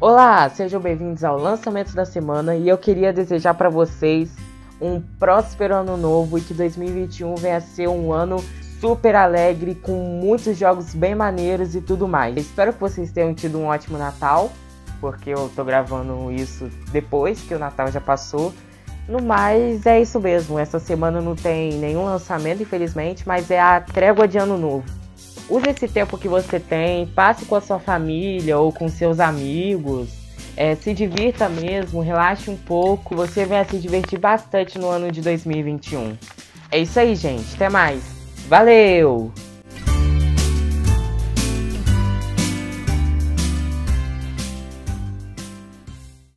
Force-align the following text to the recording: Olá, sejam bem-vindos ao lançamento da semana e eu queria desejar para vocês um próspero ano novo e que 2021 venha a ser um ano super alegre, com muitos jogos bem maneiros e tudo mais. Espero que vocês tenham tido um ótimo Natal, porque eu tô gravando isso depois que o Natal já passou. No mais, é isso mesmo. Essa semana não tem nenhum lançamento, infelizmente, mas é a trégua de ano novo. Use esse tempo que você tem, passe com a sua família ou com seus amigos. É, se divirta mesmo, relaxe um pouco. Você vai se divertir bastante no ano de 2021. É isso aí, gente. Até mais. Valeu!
Olá, 0.00 0.48
sejam 0.48 0.80
bem-vindos 0.80 1.24
ao 1.24 1.36
lançamento 1.36 1.92
da 1.92 2.04
semana 2.04 2.54
e 2.54 2.68
eu 2.68 2.78
queria 2.78 3.12
desejar 3.12 3.54
para 3.54 3.68
vocês 3.68 4.30
um 4.80 5.00
próspero 5.00 5.74
ano 5.74 5.96
novo 5.96 6.38
e 6.38 6.40
que 6.40 6.54
2021 6.54 7.34
venha 7.34 7.56
a 7.56 7.60
ser 7.60 7.88
um 7.88 8.12
ano 8.12 8.36
super 8.80 9.16
alegre, 9.16 9.74
com 9.74 10.20
muitos 10.22 10.56
jogos 10.56 10.94
bem 10.94 11.16
maneiros 11.16 11.74
e 11.74 11.80
tudo 11.80 12.06
mais. 12.06 12.36
Espero 12.36 12.72
que 12.72 12.78
vocês 12.78 13.10
tenham 13.10 13.34
tido 13.34 13.58
um 13.58 13.66
ótimo 13.66 13.98
Natal, 13.98 14.52
porque 15.00 15.30
eu 15.30 15.50
tô 15.56 15.64
gravando 15.64 16.30
isso 16.30 16.70
depois 16.92 17.40
que 17.40 17.52
o 17.52 17.58
Natal 17.58 17.90
já 17.90 18.00
passou. 18.00 18.54
No 19.08 19.20
mais, 19.20 19.84
é 19.84 20.00
isso 20.00 20.20
mesmo. 20.20 20.60
Essa 20.60 20.78
semana 20.78 21.20
não 21.20 21.34
tem 21.34 21.72
nenhum 21.72 22.04
lançamento, 22.04 22.62
infelizmente, 22.62 23.26
mas 23.26 23.50
é 23.50 23.60
a 23.60 23.80
trégua 23.80 24.28
de 24.28 24.38
ano 24.38 24.56
novo. 24.56 25.07
Use 25.48 25.68
esse 25.70 25.88
tempo 25.88 26.18
que 26.18 26.28
você 26.28 26.60
tem, 26.60 27.06
passe 27.06 27.46
com 27.46 27.54
a 27.54 27.60
sua 27.60 27.78
família 27.78 28.58
ou 28.58 28.70
com 28.70 28.88
seus 28.88 29.18
amigos. 29.18 30.10
É, 30.54 30.74
se 30.74 30.92
divirta 30.92 31.48
mesmo, 31.48 32.00
relaxe 32.00 32.50
um 32.50 32.56
pouco. 32.56 33.14
Você 33.16 33.46
vai 33.46 33.64
se 33.64 33.78
divertir 33.78 34.18
bastante 34.18 34.78
no 34.78 34.88
ano 34.88 35.10
de 35.10 35.22
2021. 35.22 36.18
É 36.70 36.78
isso 36.80 37.00
aí, 37.00 37.14
gente. 37.14 37.54
Até 37.54 37.70
mais. 37.70 38.02
Valeu! 38.48 39.32